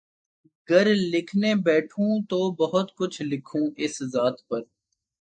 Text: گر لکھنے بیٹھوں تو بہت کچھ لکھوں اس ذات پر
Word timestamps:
گر 0.69 0.87
لکھنے 1.11 1.53
بیٹھوں 1.65 2.19
تو 2.29 2.39
بہت 2.57 2.95
کچھ 2.95 3.21
لکھوں 3.21 3.65
اس 3.77 4.01
ذات 4.13 4.47
پر 4.47 4.61